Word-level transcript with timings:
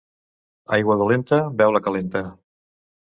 Aigua 0.77 0.95
dolenta, 1.03 1.41
beu-la 1.63 1.83
calenta. 1.89 2.25